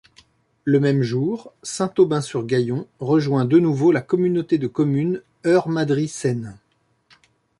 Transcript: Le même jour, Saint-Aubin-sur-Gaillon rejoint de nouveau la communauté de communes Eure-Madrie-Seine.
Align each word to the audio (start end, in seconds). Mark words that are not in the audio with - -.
Le 0.63 0.79
même 0.79 1.03
jour, 1.03 1.53
Saint-Aubin-sur-Gaillon 1.61 2.87
rejoint 2.97 3.45
de 3.45 3.59
nouveau 3.59 3.91
la 3.91 4.01
communauté 4.01 4.57
de 4.57 4.65
communes 4.65 5.21
Eure-Madrie-Seine. 5.45 6.57